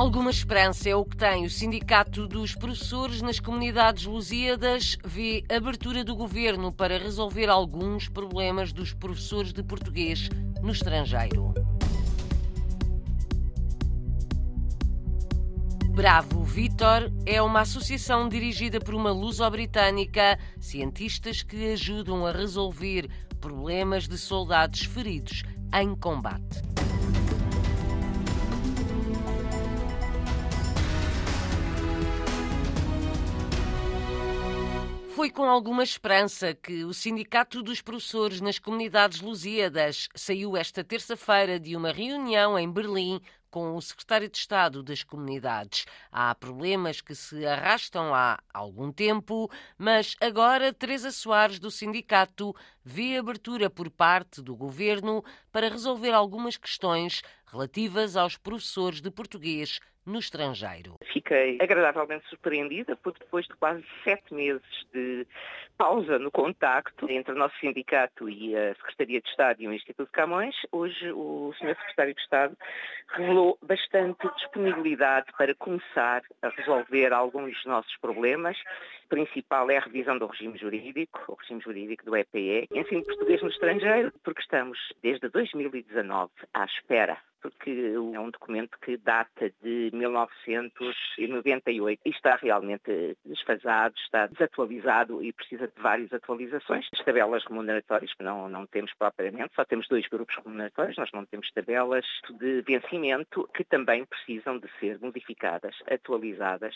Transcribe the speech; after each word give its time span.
Alguma 0.00 0.30
esperança 0.30 0.88
é 0.88 0.96
o 0.96 1.04
que 1.04 1.14
tem 1.14 1.44
o 1.44 1.50
Sindicato 1.50 2.26
dos 2.26 2.54
Professores 2.54 3.20
nas 3.20 3.38
comunidades 3.38 4.06
lusíadas, 4.06 4.96
vê 5.04 5.44
abertura 5.46 6.02
do 6.02 6.16
governo 6.16 6.72
para 6.72 6.96
resolver 6.96 7.50
alguns 7.50 8.08
problemas 8.08 8.72
dos 8.72 8.94
professores 8.94 9.52
de 9.52 9.62
português 9.62 10.30
no 10.62 10.72
estrangeiro. 10.72 11.52
Bravo 15.90 16.44
Vitor 16.44 17.12
é 17.26 17.42
uma 17.42 17.60
associação 17.60 18.26
dirigida 18.26 18.80
por 18.80 18.94
uma 18.94 19.12
luso-britânica, 19.12 20.38
cientistas 20.58 21.42
que 21.42 21.72
ajudam 21.72 22.24
a 22.24 22.32
resolver 22.32 23.06
problemas 23.38 24.08
de 24.08 24.16
soldados 24.16 24.80
feridos 24.80 25.42
em 25.74 25.94
combate. 25.94 26.69
Foi 35.20 35.28
com 35.28 35.44
alguma 35.44 35.84
esperança 35.84 36.54
que 36.54 36.82
o 36.82 36.94
Sindicato 36.94 37.62
dos 37.62 37.82
Professores 37.82 38.40
nas 38.40 38.58
Comunidades 38.58 39.20
Lusíadas 39.20 40.08
saiu 40.14 40.56
esta 40.56 40.82
terça-feira 40.82 41.60
de 41.60 41.76
uma 41.76 41.92
reunião 41.92 42.58
em 42.58 42.72
Berlim 42.72 43.20
com 43.50 43.76
o 43.76 43.82
secretário 43.82 44.30
de 44.30 44.38
Estado 44.38 44.82
das 44.82 45.02
Comunidades. 45.04 45.84
Há 46.10 46.34
problemas 46.34 47.02
que 47.02 47.14
se 47.14 47.44
arrastam 47.44 48.14
há 48.14 48.38
algum 48.54 48.90
tempo, 48.90 49.50
mas 49.76 50.16
agora 50.22 50.72
Teresa 50.72 51.10
Soares, 51.10 51.58
do 51.58 51.70
sindicato, 51.70 52.56
vê 52.82 53.18
abertura 53.18 53.68
por 53.68 53.90
parte 53.90 54.40
do 54.40 54.56
governo 54.56 55.22
para 55.52 55.68
resolver 55.68 56.12
algumas 56.12 56.56
questões 56.56 57.20
relativas 57.44 58.16
aos 58.16 58.38
professores 58.38 59.02
de 59.02 59.10
português 59.10 59.80
no 60.10 60.18
estrangeiro. 60.18 60.96
Fiquei 61.12 61.58
agradavelmente 61.60 62.28
surpreendida 62.28 62.96
porque 62.96 63.20
depois 63.20 63.46
de 63.46 63.54
quase 63.54 63.84
sete 64.04 64.34
meses 64.34 64.62
de 64.92 65.26
pausa 65.78 66.18
no 66.18 66.30
contacto 66.30 67.10
entre 67.10 67.32
o 67.32 67.36
nosso 67.36 67.56
sindicato 67.58 68.28
e 68.28 68.54
a 68.54 68.74
Secretaria 68.74 69.20
de 69.20 69.28
Estado 69.28 69.62
e 69.62 69.68
o 69.68 69.72
Instituto 69.72 70.10
Camões, 70.12 70.54
hoje 70.70 71.10
o 71.12 71.54
Sr. 71.58 71.74
Secretário 71.76 72.14
de 72.14 72.20
Estado 72.20 72.56
revelou 73.08 73.58
bastante 73.62 74.28
disponibilidade 74.36 75.32
para 75.38 75.54
começar 75.54 76.22
a 76.42 76.48
resolver 76.50 77.12
alguns 77.12 77.54
dos 77.54 77.64
nossos 77.64 77.96
problemas. 77.96 78.58
O 79.06 79.08
principal 79.08 79.70
é 79.70 79.78
a 79.78 79.80
revisão 79.80 80.18
do 80.18 80.26
regime 80.26 80.58
jurídico, 80.58 81.20
o 81.28 81.34
regime 81.34 81.60
jurídico 81.60 82.04
do 82.04 82.14
EPE, 82.14 82.68
ensino 82.72 83.04
português 83.04 83.40
no 83.42 83.48
estrangeiro, 83.48 84.12
porque 84.22 84.42
estamos 84.42 84.78
desde 85.02 85.28
2019 85.30 86.30
à 86.52 86.64
espera 86.66 87.18
porque 87.40 87.92
é 87.94 88.20
um 88.20 88.30
documento 88.30 88.78
que 88.80 88.96
data 88.96 89.52
de 89.62 89.90
1998 89.92 92.00
e 92.04 92.10
está 92.10 92.36
realmente 92.36 93.16
desfasado, 93.24 93.94
está 93.98 94.26
desatualizado 94.26 95.22
e 95.22 95.32
precisa 95.32 95.66
de 95.66 95.80
várias 95.80 96.12
atualizações. 96.12 96.86
As 96.92 97.04
tabelas 97.04 97.44
remuneratórias 97.44 98.12
não, 98.20 98.48
não 98.48 98.66
temos 98.66 98.92
propriamente, 98.98 99.54
só 99.54 99.64
temos 99.64 99.86
dois 99.88 100.06
grupos 100.08 100.36
remuneratórios, 100.36 100.96
nós 100.96 101.10
não 101.12 101.24
temos 101.24 101.50
tabelas 101.52 102.04
de 102.38 102.62
vencimento 102.62 103.48
que 103.54 103.64
também 103.64 104.04
precisam 104.04 104.58
de 104.58 104.68
ser 104.78 104.98
modificadas, 105.00 105.74
atualizadas, 105.90 106.74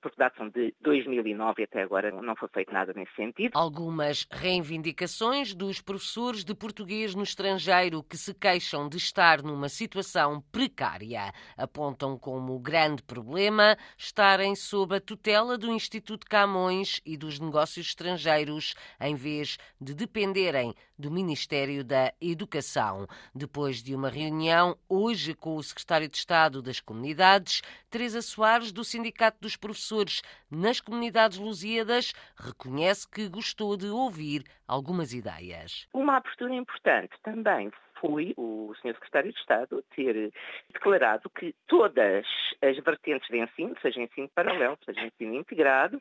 porque 0.00 0.16
datam 0.16 0.48
de 0.48 0.74
2009 0.80 1.62
e 1.62 1.64
até 1.64 1.82
agora 1.82 2.10
não 2.10 2.34
foi 2.36 2.48
feito 2.48 2.72
nada 2.72 2.92
nesse 2.94 3.14
sentido. 3.14 3.50
Algumas 3.54 4.26
reivindicações 4.30 5.54
dos 5.54 5.80
professores 5.80 6.44
de 6.44 6.54
português 6.54 7.14
no 7.14 7.22
estrangeiro 7.22 8.02
que 8.02 8.16
se 8.16 8.34
queixam 8.34 8.88
de 8.88 8.96
estar 8.96 9.42
numa 9.42 9.68
situação 9.68 10.05
precária. 10.52 11.32
Apontam 11.56 12.18
como 12.18 12.58
grande 12.58 13.02
problema 13.02 13.76
estarem 13.96 14.54
sob 14.54 14.96
a 14.96 15.00
tutela 15.00 15.58
do 15.58 15.72
Instituto 15.72 16.26
Camões 16.26 17.00
e 17.04 17.16
dos 17.16 17.40
negócios 17.40 17.88
estrangeiros, 17.88 18.74
em 19.00 19.14
vez 19.14 19.58
de 19.80 19.94
dependerem 19.94 20.74
do 20.98 21.10
Ministério 21.10 21.84
da 21.84 22.12
Educação. 22.20 23.06
Depois 23.34 23.82
de 23.82 23.94
uma 23.94 24.08
reunião 24.08 24.76
hoje 24.88 25.34
com 25.34 25.56
o 25.56 25.62
secretário 25.62 26.08
de 26.08 26.16
Estado 26.16 26.62
das 26.62 26.80
Comunidades, 26.80 27.62
Teresa 27.90 28.22
Soares, 28.22 28.72
do 28.72 28.84
Sindicato 28.84 29.38
dos 29.40 29.56
Professores 29.56 30.22
nas 30.50 30.80
Comunidades 30.80 31.38
Lusíadas, 31.38 32.12
reconhece 32.36 33.08
que 33.08 33.28
gostou 33.28 33.76
de 33.76 33.86
ouvir 33.86 34.44
algumas 34.66 35.12
ideias. 35.12 35.86
Uma 35.92 36.16
abertura 36.16 36.54
importante 36.54 37.14
também 37.22 37.70
foi 38.00 38.34
o 38.36 38.72
Sr. 38.80 38.94
Secretário 38.94 39.32
de 39.32 39.38
Estado 39.38 39.84
ter 39.94 40.32
declarado 40.72 41.30
que 41.30 41.54
todas 41.66 42.26
as 42.62 42.76
vertentes 42.78 43.28
de 43.28 43.38
ensino, 43.38 43.74
seja 43.80 44.00
ensino 44.00 44.28
paralelo, 44.34 44.78
seja 44.84 45.04
ensino 45.04 45.34
integrado, 45.34 46.00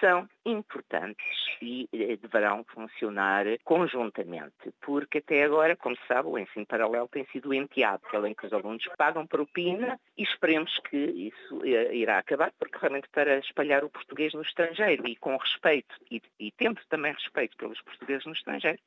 são 0.00 0.28
importantes 0.44 1.26
e 1.60 1.88
eh, 1.92 2.16
deverão 2.16 2.64
funcionar 2.64 3.46
conjuntamente, 3.64 4.72
porque 4.80 5.18
até 5.18 5.44
agora, 5.44 5.76
como 5.76 5.96
se 5.96 6.06
sabe, 6.06 6.28
o 6.28 6.38
ensino 6.38 6.66
paralelo 6.66 7.08
tem 7.08 7.26
sido 7.26 7.52
enteado, 7.52 8.02
pelo 8.10 8.26
em 8.26 8.34
que 8.34 8.46
os 8.46 8.52
alunos 8.52 8.84
pagam 8.96 9.26
propina 9.26 9.98
e 10.16 10.22
esperemos 10.22 10.78
que 10.90 10.96
isso 10.96 11.64
eh, 11.64 11.94
irá 11.94 12.18
acabar, 12.18 12.52
porque 12.58 12.78
realmente 12.78 13.08
para 13.10 13.38
espalhar 13.38 13.84
o 13.84 13.90
português 13.90 14.32
no 14.34 14.42
estrangeiro 14.42 15.06
e 15.08 15.16
com 15.16 15.36
respeito, 15.36 15.94
e, 16.10 16.22
e 16.38 16.50
tendo 16.52 16.80
também 16.88 17.12
respeito 17.12 17.56
pelos 17.56 17.80
portugueses 17.82 18.26
no 18.26 18.32
estrangeiro, 18.32 18.78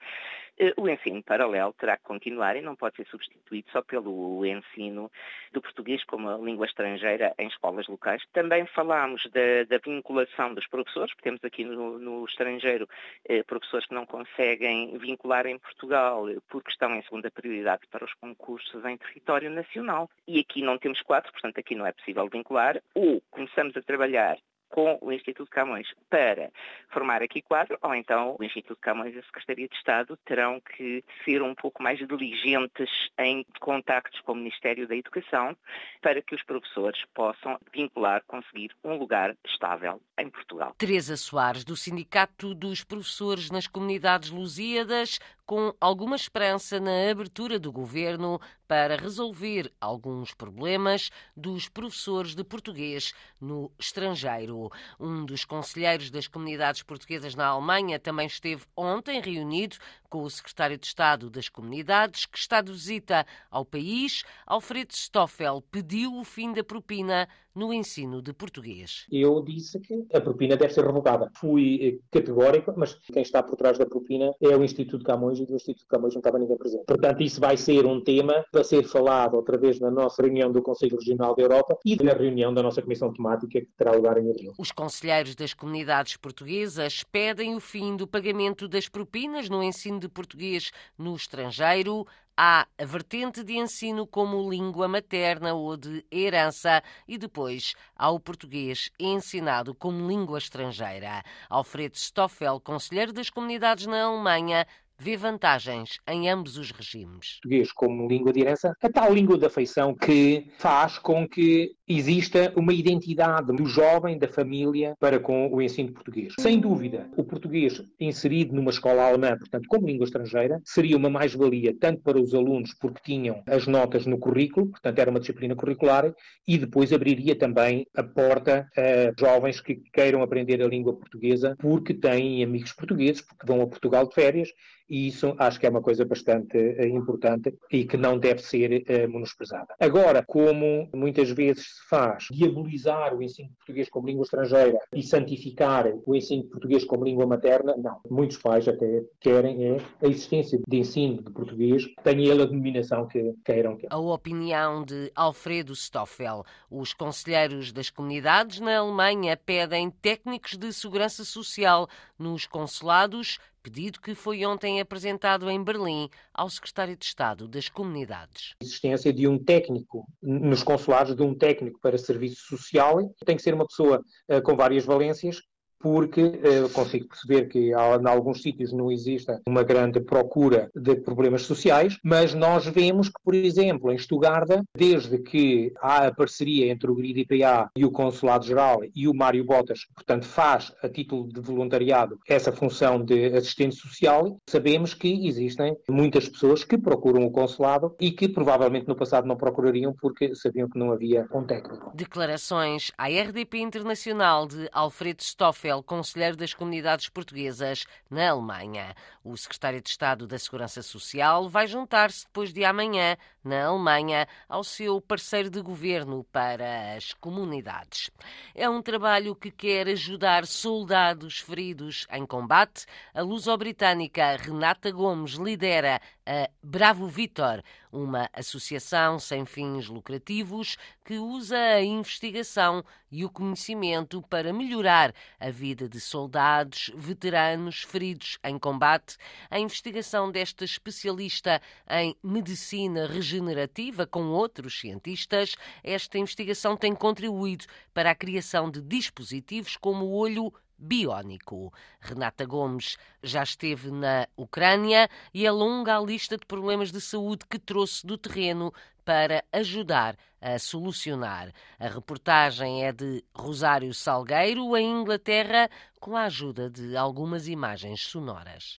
o 0.77 0.89
ensino 0.89 1.23
paralelo 1.23 1.73
terá 1.73 1.97
que 1.97 2.03
continuar 2.03 2.55
e 2.55 2.61
não 2.61 2.75
pode 2.75 2.97
ser 2.97 3.07
substituído 3.07 3.69
só 3.71 3.81
pelo 3.81 4.45
ensino 4.45 5.11
do 5.51 5.61
português 5.61 6.03
como 6.03 6.43
língua 6.43 6.65
estrangeira 6.65 7.33
em 7.37 7.47
escolas 7.47 7.87
locais. 7.87 8.21
Também 8.33 8.65
falámos 8.65 9.23
da, 9.31 9.63
da 9.67 9.77
vinculação 9.77 10.53
dos 10.53 10.67
professores, 10.67 11.13
porque 11.13 11.29
temos 11.29 11.43
aqui 11.43 11.63
no, 11.63 11.97
no 11.97 12.25
estrangeiro 12.25 12.87
eh, 13.25 13.43
professores 13.43 13.87
que 13.87 13.93
não 13.93 14.05
conseguem 14.05 14.97
vincular 14.97 15.45
em 15.45 15.57
Portugal 15.57 16.25
porque 16.49 16.71
estão 16.71 16.93
em 16.95 17.01
segunda 17.03 17.31
prioridade 17.31 17.87
para 17.89 18.05
os 18.05 18.13
concursos 18.15 18.83
em 18.85 18.97
território 18.97 19.49
nacional. 19.49 20.09
E 20.27 20.39
aqui 20.39 20.61
não 20.61 20.77
temos 20.77 21.01
quatro, 21.01 21.31
portanto 21.31 21.57
aqui 21.59 21.75
não 21.75 21.85
é 21.85 21.91
possível 21.91 22.27
vincular. 22.27 22.81
Ou 22.93 23.21
começamos 23.31 23.75
a 23.77 23.81
trabalhar 23.81 24.37
com 24.69 24.97
o 25.01 25.11
Instituto 25.11 25.49
Camões 25.49 25.87
para 26.09 26.51
formar 26.89 27.21
aqui 27.21 27.41
quadro, 27.41 27.77
ou 27.81 27.93
então 27.93 28.35
o 28.39 28.43
Instituto 28.43 28.77
Camões 28.79 29.15
e 29.15 29.19
a 29.19 29.23
Secretaria 29.23 29.67
de 29.67 29.75
Estado 29.75 30.17
terão 30.25 30.61
que 30.61 31.03
ser 31.25 31.41
um 31.41 31.55
pouco 31.55 31.81
mais 31.81 31.99
diligentes 31.99 32.89
em 33.17 33.45
contactos 33.59 34.21
com 34.21 34.33
o 34.33 34.35
Ministério 34.35 34.87
da 34.87 34.95
Educação 34.95 35.55
para 36.01 36.21
que 36.21 36.35
os 36.35 36.43
professores 36.43 37.03
possam 37.13 37.59
vincular, 37.73 38.23
conseguir 38.25 38.71
um 38.83 38.95
lugar 38.95 39.35
estável 39.45 40.01
em 40.17 40.29
Portugal. 40.29 40.73
Teresa 40.77 41.17
Soares, 41.17 41.63
do 41.63 41.75
Sindicato 41.75 42.53
dos 42.53 42.83
Professores 42.83 43.49
nas 43.49 43.67
Comunidades 43.67 44.29
Lusíadas, 44.29 45.19
com 45.45 45.73
alguma 45.81 46.15
esperança 46.15 46.79
na 46.79 47.09
abertura 47.09 47.57
do 47.57 47.71
governo 47.71 48.39
para 48.69 48.97
resolver 48.97 49.73
alguns 49.81 50.31
problemas 50.31 51.09
dos 51.35 51.67
professores 51.67 52.35
de 52.35 52.43
português 52.43 53.15
no 53.41 53.71
estrangeiro. 53.79 54.69
Um 54.99 55.25
dos 55.25 55.43
conselheiros 55.43 56.11
das 56.11 56.27
comunidades 56.27 56.83
portuguesas 56.83 57.33
na 57.33 57.47
Alemanha 57.47 57.97
também 57.99 58.27
esteve 58.27 58.63
ontem 58.77 59.19
reunido 59.19 59.77
com 60.09 60.23
o 60.23 60.29
secretário 60.29 60.77
de 60.77 60.87
Estado 60.87 61.29
das 61.29 61.47
Comunidades, 61.47 62.25
que 62.25 62.37
está 62.37 62.61
de 62.61 62.71
visita 62.71 63.25
ao 63.49 63.63
país. 63.63 64.23
Alfredo 64.45 64.93
Stoffel 64.93 65.63
pediu 65.71 66.15
o 66.15 66.23
fim 66.23 66.51
da 66.51 66.63
propina 66.63 67.27
no 67.55 67.73
ensino 67.73 68.21
de 68.21 68.31
português. 68.31 69.05
Eu 69.11 69.41
disse 69.41 69.79
que 69.79 70.05
a 70.13 70.21
propina 70.21 70.55
deve 70.55 70.73
ser 70.73 70.85
revogada. 70.85 71.29
Fui 71.35 71.79
eh, 71.81 71.99
categórico, 72.11 72.73
mas 72.77 72.93
quem 72.93 73.21
está 73.21 73.43
por 73.43 73.57
trás 73.57 73.77
da 73.77 73.85
propina 73.85 74.31
é 74.41 74.55
o 74.55 74.63
Instituto 74.63 75.03
Camões 75.03 75.39
e 75.39 75.45
do 75.45 75.55
Instituto 75.55 75.85
Camões 75.87 76.13
não 76.13 76.19
estava 76.19 76.39
ninguém 76.39 76.57
presente. 76.57 76.85
Portanto, 76.85 77.21
isso 77.21 77.41
vai 77.41 77.57
ser 77.57 77.85
um 77.85 78.01
tema 78.01 78.45
para 78.51 78.63
ser 78.63 78.83
falado 78.83 79.35
outra 79.35 79.57
vez 79.57 79.79
na 79.79 79.91
nossa 79.91 80.21
reunião 80.21 80.51
do 80.51 80.61
Conselho 80.61 80.97
Regional 80.97 81.35
da 81.35 81.41
Europa 81.43 81.77
e 81.83 82.01
na 82.01 82.13
reunião 82.13 82.53
da 82.53 82.63
nossa 82.63 82.81
Comissão 82.81 83.11
Temática 83.11 83.59
que 83.59 83.67
terá 83.77 83.91
lugar 83.91 84.17
em 84.17 84.29
abril. 84.29 84.53
Os 84.57 84.71
conselheiros 84.71 85.35
das 85.35 85.53
comunidades 85.53 86.15
portuguesas 86.15 87.03
pedem 87.03 87.55
o 87.55 87.59
fim 87.59 87.97
do 87.97 88.07
pagamento 88.07 88.67
das 88.67 88.87
propinas 88.87 89.49
no 89.49 89.61
ensino 89.61 89.98
de 89.99 90.09
português 90.09 90.71
no 90.97 91.15
estrangeiro. 91.15 92.07
Há 92.35 92.65
a 92.77 92.85
vertente 92.85 93.43
de 93.43 93.57
ensino 93.57 94.07
como 94.07 94.49
língua 94.49 94.87
materna 94.87 95.53
ou 95.53 95.75
de 95.75 96.05
herança 96.09 96.81
e 97.05 97.17
depois 97.17 97.75
há 97.95 98.09
o 98.09 98.19
português 98.19 98.89
ensinado 98.97 99.75
como 99.75 100.07
língua 100.07 100.37
estrangeira. 100.37 101.21
Alfredo 101.49 101.97
Stoffel, 101.97 102.61
conselheiro 102.61 103.11
das 103.11 103.29
comunidades 103.29 103.85
na 103.87 104.03
Alemanha, 104.03 104.65
vê 104.99 105.15
vantagens 105.15 105.97
em 106.07 106.29
ambos 106.29 106.57
os 106.57 106.71
regimes. 106.71 107.39
Português 107.41 107.71
como 107.71 108.07
língua 108.07 108.33
de 108.33 108.41
herança, 108.41 108.73
a 108.81 108.89
tal 108.89 109.13
língua 109.13 109.37
da 109.37 109.47
afeição 109.47 109.95
que 109.95 110.51
faz 110.57 110.99
com 110.99 111.27
que 111.27 111.75
exista 111.89 112.53
uma 112.55 112.73
identidade 112.73 113.51
do 113.55 113.65
jovem, 113.65 114.17
da 114.17 114.27
família, 114.27 114.95
para 114.99 115.19
com 115.19 115.51
o 115.51 115.61
ensino 115.61 115.91
português. 115.91 116.33
Sem 116.39 116.59
dúvida, 116.59 117.09
o 117.17 117.23
português 117.23 117.83
inserido 117.99 118.53
numa 118.55 118.69
escola 118.69 119.07
alemã, 119.07 119.35
portanto, 119.37 119.67
como 119.67 119.87
língua 119.87 120.05
estrangeira, 120.05 120.61
seria 120.63 120.95
uma 120.95 121.09
mais-valia 121.09 121.75
tanto 121.79 122.01
para 122.01 122.19
os 122.19 122.33
alunos, 122.33 122.73
porque 122.73 123.01
tinham 123.03 123.41
as 123.47 123.65
notas 123.65 124.05
no 124.05 124.19
currículo, 124.19 124.67
portanto, 124.67 124.99
era 124.99 125.09
uma 125.09 125.19
disciplina 125.19 125.55
curricular, 125.55 126.13
e 126.47 126.57
depois 126.57 126.93
abriria 126.93 127.35
também 127.35 127.87
a 127.95 128.03
porta 128.03 128.67
a 128.77 129.19
jovens 129.19 129.59
que 129.59 129.81
queiram 129.91 130.21
aprender 130.21 130.61
a 130.61 130.67
língua 130.67 130.93
portuguesa 130.93 131.55
porque 131.59 131.93
têm 131.93 132.43
amigos 132.43 132.73
portugueses, 132.73 133.21
porque 133.21 133.45
vão 133.45 133.61
a 133.61 133.67
Portugal 133.67 134.07
de 134.07 134.13
férias 134.13 134.49
e 134.89 135.07
isso 135.07 135.35
acho 135.37 135.59
que 135.59 135.67
é 135.67 135.69
uma 135.69 135.81
coisa 135.81 136.03
bastante 136.03 136.57
uh, 136.57 136.85
importante 136.85 137.53
e 137.71 137.85
que 137.85 137.95
não 137.95 138.17
deve 138.17 138.41
ser 138.41 138.83
uh, 138.83 139.11
menosprezada. 139.11 139.75
Agora, 139.79 140.23
como 140.25 140.89
muitas 140.93 141.29
vezes 141.29 141.67
se 141.79 141.87
faz, 141.87 142.27
diabolizar 142.31 143.15
o 143.15 143.23
ensino 143.23 143.49
de 143.49 143.55
português 143.55 143.89
como 143.89 144.07
língua 144.07 144.23
estrangeira 144.23 144.79
e 144.93 145.01
santificar 145.01 145.87
o 146.05 146.15
ensino 146.15 146.43
de 146.43 146.49
português 146.49 146.83
como 146.83 147.05
língua 147.05 147.25
materna, 147.25 147.75
não. 147.77 147.99
Muitos 148.09 148.37
pais 148.37 148.67
até 148.67 149.03
querem 149.19 149.65
é 149.65 149.77
a 150.01 150.07
existência 150.07 150.59
de 150.67 150.77
ensino 150.77 151.23
de 151.23 151.31
português, 151.31 151.85
tenha 152.03 152.31
ele 152.31 152.43
a 152.43 152.45
denominação 152.45 153.07
que 153.07 153.33
queiram. 153.45 153.77
A 153.89 153.97
opinião 153.97 154.83
de 154.83 155.11
Alfredo 155.15 155.75
Stoffel. 155.75 156.43
Os 156.69 156.93
conselheiros 156.93 157.71
das 157.71 157.89
comunidades 157.89 158.59
na 158.59 158.77
Alemanha 158.77 159.37
pedem 159.37 159.89
técnicos 159.89 160.57
de 160.57 160.71
segurança 160.73 161.23
social 161.23 161.87
nos 162.19 162.45
consulados 162.45 163.39
pedido 163.61 163.99
que 163.99 164.15
foi 164.15 164.45
ontem 164.45 164.79
apresentado 164.79 165.49
em 165.49 165.63
Berlim 165.63 166.09
ao 166.33 166.49
secretário 166.49 166.95
de 166.95 167.05
Estado 167.05 167.47
das 167.47 167.69
Comunidades. 167.69 168.55
A 168.61 168.65
existência 168.65 169.13
de 169.13 169.27
um 169.27 169.37
técnico 169.37 170.05
nos 170.21 170.63
consulados, 170.63 171.15
de 171.15 171.21
um 171.21 171.35
técnico 171.35 171.79
para 171.79 171.97
serviço 171.97 172.41
social, 172.57 173.13
tem 173.25 173.35
que 173.35 173.41
ser 173.41 173.53
uma 173.53 173.67
pessoa 173.67 174.03
uh, 174.29 174.41
com 174.41 174.55
várias 174.55 174.85
valências, 174.85 175.41
porque 175.79 176.21
uh, 176.21 176.69
consigo 176.73 177.07
perceber 177.07 177.47
que 177.47 177.69
em 177.69 177.73
alguns 177.73 178.41
sítios 178.41 178.73
não 178.73 178.91
existe 178.91 179.31
uma 179.47 179.63
grande 179.63 179.99
procura 179.99 180.69
de 180.75 180.95
problemas 180.97 181.43
sociais, 181.43 181.97
mas 182.03 182.33
nós 182.33 182.65
vemos 182.65 183.07
que, 183.07 183.21
por 183.23 183.33
exemplo, 183.33 183.91
em 183.91 183.95
Estugarda, 183.95 184.63
desde 184.75 185.17
que 185.19 185.71
há 185.81 186.07
a 186.07 186.13
parceria 186.13 186.71
entre 186.71 186.91
o 186.91 186.95
GRID-IPA 186.95 187.69
e 187.75 187.85
o 187.85 187.91
Consulado-Geral 187.91 188.81
e 188.93 189.07
o 189.07 189.13
Mário 189.13 189.45
Botas, 189.45 189.85
portanto 189.95 190.25
faz 190.25 190.73
a 190.83 190.89
título 190.89 191.27
de 191.31 191.39
voluntariado 191.39 192.19
essa 192.27 192.51
função 192.51 193.03
de 193.03 193.27
assistente 193.27 193.75
social, 193.75 194.37
sabemos 194.49 194.93
que 194.93 195.27
existem 195.27 195.77
muitas 195.89 196.27
pessoas 196.27 196.63
que 196.63 196.77
procuram 196.77 197.25
o 197.25 197.31
consulado 197.31 197.95
e 197.99 198.11
que 198.11 198.27
provavelmente 198.27 198.87
no 198.87 198.95
passado 198.95 199.27
não 199.27 199.37
procurariam 199.37 199.93
porque 199.93 200.35
sabiam 200.35 200.69
que 200.69 200.77
não 200.77 200.91
havia 200.91 201.25
um 201.33 201.43
técnico. 201.43 201.91
Declarações 201.95 202.91
à 202.97 203.07
RDP 203.07 203.59
Internacional 203.59 204.47
de 204.47 204.69
Alfredo 204.71 205.23
Stoffel 205.23 205.68
papel 205.69 205.83
conselheiro 205.83 206.35
das 206.35 206.53
comunidades 206.53 207.09
portuguesas 207.09 207.85
na 208.09 208.31
Alemanha. 208.31 208.95
O 209.23 209.37
secretário 209.37 209.79
de 209.79 209.89
Estado 209.89 210.25
da 210.25 210.39
Segurança 210.39 210.81
Social 210.81 211.47
vai 211.47 211.67
juntar-se 211.67 212.25
depois 212.25 212.51
de 212.51 212.65
amanhã, 212.65 213.15
na 213.43 213.65
Alemanha, 213.65 214.27
ao 214.47 214.63
seu 214.63 214.99
parceiro 214.99 215.49
de 215.49 215.61
governo 215.61 216.25
para 216.31 216.95
as 216.95 217.13
comunidades. 217.13 218.09
É 218.55 218.67
um 218.67 218.81
trabalho 218.81 219.35
que 219.35 219.51
quer 219.51 219.87
ajudar 219.89 220.47
soldados 220.47 221.39
feridos 221.39 222.07
em 222.11 222.25
combate. 222.25 222.85
A 223.13 223.21
luso-britânica 223.21 224.37
Renata 224.37 224.91
Gomes 224.91 225.33
lidera 225.33 226.01
a 226.29 226.47
Bravo 226.61 227.07
Vitor, 227.07 227.63
uma 227.91 228.29
associação 228.31 229.17
sem 229.17 229.47
fins 229.47 229.87
lucrativos 229.87 230.77
que 231.03 231.17
usa 231.17 231.57
a 231.57 231.81
investigação 231.81 232.83
e 233.11 233.25
o 233.25 233.31
conhecimento 233.31 234.21
para 234.29 234.53
melhorar 234.53 235.11
a 235.39 235.49
vida 235.49 235.89
de 235.89 235.99
soldados, 235.99 236.91
veteranos 236.95 237.81
feridos 237.81 238.37
em 238.43 238.59
combate. 238.59 239.17
A 239.49 239.59
investigação 239.59 240.31
desta 240.31 240.63
especialista 240.63 241.59
em 241.89 242.15
medicina 242.21 243.07
regenerativa 243.07 244.05
com 244.05 244.27
outros 244.27 244.79
cientistas, 244.79 245.55
esta 245.83 246.19
investigação 246.19 246.77
tem 246.77 246.93
contribuído 246.93 247.65
para 247.91 248.11
a 248.11 248.15
criação 248.15 248.69
de 248.69 248.83
dispositivos 248.83 249.75
como 249.75 250.05
o 250.05 250.13
olho 250.13 250.53
biónico. 250.79 251.73
Renata 251.99 252.45
Gomes 252.45 252.97
já 253.21 253.43
esteve 253.43 253.91
na 253.91 254.27
Ucrânia 254.37 255.09
e 255.33 255.45
alonga 255.45 255.97
a 255.97 256.01
lista 256.01 256.37
de 256.37 256.45
problemas 256.45 256.91
de 256.91 257.01
saúde 257.01 257.45
que 257.49 257.59
trouxe 257.59 258.05
do 258.05 258.17
terreno 258.17 258.73
para 259.03 259.43
ajudar 259.51 260.15
a 260.41 260.57
solucionar. 260.59 261.51
A 261.79 261.87
reportagem 261.87 262.85
é 262.85 262.91
de 262.91 263.23
Rosário 263.35 263.93
Salgueiro, 263.93 264.77
em 264.77 265.01
Inglaterra, 265.01 265.69
com 265.99 266.15
a 266.15 266.25
ajuda 266.25 266.69
de 266.69 266.95
algumas 266.95 267.47
imagens 267.47 268.01
sonoras. 268.01 268.77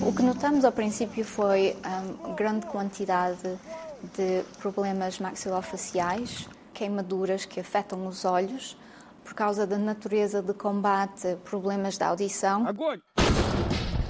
O 0.00 0.12
que 0.14 0.22
notamos 0.22 0.64
ao 0.64 0.72
princípio 0.72 1.24
foi 1.24 1.76
hum, 1.76 2.34
grande 2.34 2.64
quantidade 2.66 3.58
de 4.16 4.44
problemas 4.60 5.18
maxilofaciais, 5.18 6.48
queimaduras 6.76 7.46
que 7.46 7.58
afetam 7.58 8.06
os 8.06 8.26
olhos 8.26 8.76
por 9.24 9.32
causa 9.32 9.66
da 9.66 9.78
natureza 9.78 10.42
de 10.42 10.52
combate, 10.52 11.36
problemas 11.42 11.96
da 11.96 12.08
audição. 12.08 12.66
Agora. 12.66 13.00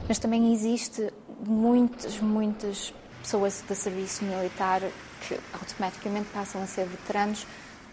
Mas 0.09 0.19
também 0.19 0.53
existe 0.53 1.13
muitas, 1.47 2.19
muitas 2.19 2.93
pessoas 3.23 3.65
de 3.67 3.75
serviço 3.75 4.25
militar 4.25 4.83
que 5.27 5.39
automaticamente 5.55 6.29
passam 6.35 6.63
a 6.63 6.67
ser 6.67 6.87
veteranos 6.87 7.47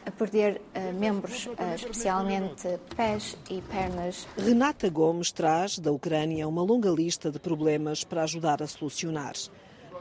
a 0.06 0.12
perder 0.12 0.62
uh, 0.76 0.94
membros, 1.00 1.46
uh, 1.46 1.76
especialmente 1.76 2.68
pés 2.96 3.38
e 3.50 3.62
pernas. 3.62 4.28
Renata 4.38 4.90
Gomes 4.90 5.32
traz 5.32 5.80
da 5.80 5.92
Ucrânia 5.92 6.48
uma 6.48 6.62
longa 6.62 6.90
lista 6.90 7.32
de 7.32 7.40
problemas 7.40 8.04
para 8.04 8.24
ajudar 8.24 8.62
a 8.62 8.68
solucionar 8.68 9.34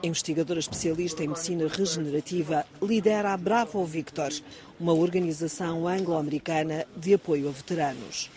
investigadora 0.03 0.61
especialista 0.61 1.23
em 1.23 1.29
medicina 1.29 1.69
regenerativa, 1.69 2.67
lidera 2.81 3.33
a 3.33 3.37
Bravo 3.37 3.85
Victor, 3.85 4.33
uma 4.79 4.93
organização 4.93 5.87
anglo-americana 5.87 6.87
de 6.97 7.15
apoio 7.15 7.49
a 7.49 7.53
veteranos. 7.53 8.31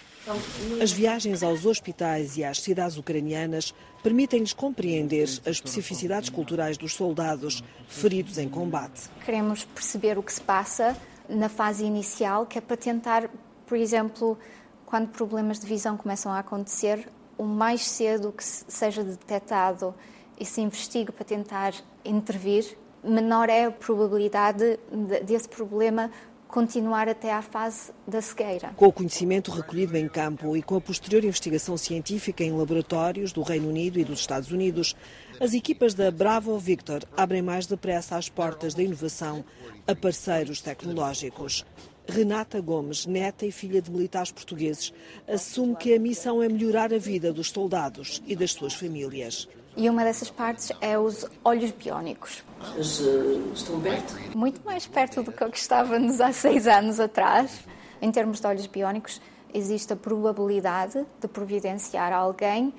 As 0.81 0.91
viagens 0.91 1.43
aos 1.43 1.65
hospitais 1.65 2.35
e 2.35 2.43
às 2.43 2.59
cidades 2.59 2.97
ucranianas 2.97 3.73
permitem-lhes 4.01 4.53
compreender 4.53 5.23
as 5.23 5.39
especificidades 5.45 6.29
culturais 6.29 6.77
dos 6.77 6.93
soldados 6.93 7.63
feridos 7.87 8.39
em 8.39 8.49
combate. 8.49 9.09
Queremos 9.23 9.65
perceber 9.65 10.17
o 10.17 10.23
que 10.23 10.33
se 10.33 10.41
passa 10.41 10.97
na 11.29 11.47
fase 11.47 11.85
inicial, 11.85 12.45
que 12.47 12.57
é 12.57 12.61
para 12.61 12.75
tentar, 12.75 13.29
por 13.67 13.77
exemplo, 13.77 14.37
quando 14.85 15.09
problemas 15.09 15.59
de 15.59 15.67
visão 15.67 15.95
começam 15.95 16.31
a 16.31 16.39
acontecer, 16.39 17.07
o 17.37 17.43
mais 17.43 17.85
cedo 17.85 18.31
que 18.31 18.43
seja 18.43 19.03
detectado 19.03 19.93
e 20.39 20.45
se 20.45 20.61
investigue 20.61 21.11
para 21.11 21.25
tentar 21.25 21.73
intervir, 22.03 22.77
menor 23.03 23.49
é 23.49 23.65
a 23.65 23.71
probabilidade 23.71 24.79
desse 25.23 25.47
problema 25.47 26.11
continuar 26.47 27.09
até 27.09 27.33
à 27.33 27.41
fase 27.41 27.91
da 28.07 28.21
cegueira. 28.21 28.69
Com 28.77 28.87
o 28.87 28.93
conhecimento 28.93 29.51
recolhido 29.51 29.97
em 29.97 30.07
campo 30.07 30.55
e 30.55 30.61
com 30.61 30.77
a 30.77 30.81
posterior 30.81 31.23
investigação 31.23 31.75
científica 31.75 32.43
em 32.43 32.53
laboratórios 32.53 33.33
do 33.33 33.41
Reino 33.41 33.67
Unido 33.67 33.99
e 33.99 34.05
dos 34.05 34.19
Estados 34.19 34.51
Unidos, 34.51 34.95
as 35.39 35.53
equipas 35.53 35.93
da 35.93 36.09
Bravo 36.09 36.57
Victor 36.57 37.03
abrem 37.17 37.41
mais 37.41 37.65
depressa 37.65 38.15
as 38.15 38.29
portas 38.29 38.73
da 38.73 38.83
inovação 38.83 39.43
a 39.85 39.93
parceiros 39.93 40.61
tecnológicos. 40.61 41.65
Renata 42.07 42.61
Gomes, 42.61 43.05
neta 43.05 43.45
e 43.45 43.51
filha 43.51 43.81
de 43.81 43.91
militares 43.91 44.31
portugueses, 44.31 44.93
assume 45.27 45.75
que 45.75 45.93
a 45.93 45.99
missão 45.99 46.41
é 46.41 46.47
melhorar 46.47 46.93
a 46.93 46.97
vida 46.99 47.33
dos 47.33 47.49
soldados 47.49 48.21
e 48.25 48.35
das 48.35 48.53
suas 48.53 48.73
famílias. 48.75 49.49
E 49.77 49.89
uma 49.89 50.03
dessas 50.03 50.29
partes 50.29 50.71
é 50.79 50.97
os 50.97 51.25
olhos 51.43 51.71
biónicos. 51.71 52.43
Mas, 52.59 52.99
uh, 53.01 53.51
estão 53.53 53.79
perto? 53.81 54.15
Muito 54.35 54.61
mais 54.63 54.87
perto 54.87 55.21
do 55.21 55.31
que 55.31 55.43
o 55.43 55.51
que 55.51 55.57
estávamos 55.57 56.21
há 56.21 56.31
seis 56.31 56.65
anos 56.65 56.99
atrás. 56.99 57.65
Em 58.01 58.09
termos 58.11 58.39
de 58.39 58.47
olhos 58.47 58.67
biónicos, 58.67 59.21
existe 59.53 59.91
a 59.91 59.95
probabilidade 59.95 61.05
de 61.19 61.27
providenciar 61.27 62.13
a 62.13 62.17
alguém 62.17 62.73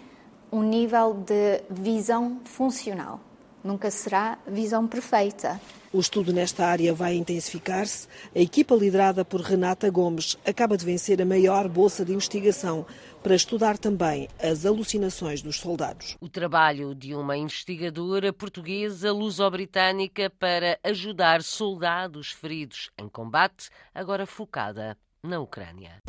um 0.51 0.63
nível 0.63 1.15
de 1.15 1.63
visão 1.69 2.41
funcional. 2.45 3.21
Nunca 3.67 3.91
será 3.91 4.39
visão 4.47 4.87
perfeita. 4.87 5.61
O 5.93 5.99
estudo 5.99 6.33
nesta 6.33 6.65
área 6.65 6.95
vai 6.95 7.17
intensificar-se. 7.17 8.07
A 8.33 8.39
equipa 8.39 8.77
liderada 8.77 9.25
por 9.25 9.41
Renata 9.41 9.91
Gomes 9.91 10.39
acaba 10.47 10.77
de 10.77 10.85
vencer 10.85 11.21
a 11.21 11.25
maior 11.25 11.67
bolsa 11.67 12.05
de 12.05 12.13
investigação 12.13 12.87
para 13.25 13.35
estudar 13.35 13.77
também 13.77 14.29
as 14.41 14.65
alucinações 14.65 15.43
dos 15.43 15.59
soldados. 15.59 16.17
O 16.21 16.29
trabalho 16.29 16.95
de 16.95 17.13
uma 17.13 17.37
investigadora 17.37 18.33
portuguesa 18.33 19.13
luso-britânica 19.13 20.31
para 20.31 20.79
ajudar 20.85 21.43
soldados 21.43 22.31
feridos 22.31 22.93
em 22.97 23.09
combate, 23.09 23.69
agora 23.93 24.27
focada 24.27 24.97
na 25.25 25.41
Ucrânia. 25.41 26.01